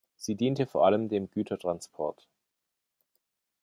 Sie 0.15 0.33
diente 0.33 0.65
vor 0.65 0.87
allem 0.87 1.09
dem 1.09 1.29
Gütertransport. 1.29 2.27